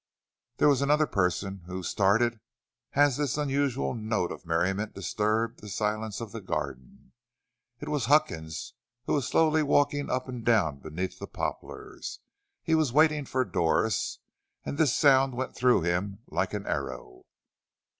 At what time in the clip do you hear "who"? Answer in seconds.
1.67-1.83, 9.05-9.13